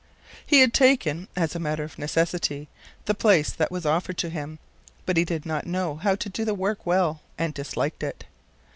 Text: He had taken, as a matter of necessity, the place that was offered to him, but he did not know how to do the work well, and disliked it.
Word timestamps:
He 0.43 0.61
had 0.61 0.73
taken, 0.73 1.27
as 1.35 1.53
a 1.53 1.59
matter 1.59 1.83
of 1.83 1.99
necessity, 1.99 2.67
the 3.05 3.13
place 3.13 3.51
that 3.51 3.69
was 3.69 3.85
offered 3.85 4.17
to 4.17 4.29
him, 4.31 4.57
but 5.05 5.15
he 5.15 5.23
did 5.23 5.45
not 5.45 5.67
know 5.67 5.97
how 5.97 6.15
to 6.15 6.27
do 6.27 6.43
the 6.43 6.55
work 6.55 6.87
well, 6.87 7.21
and 7.37 7.53
disliked 7.53 8.01
it. 8.01 8.23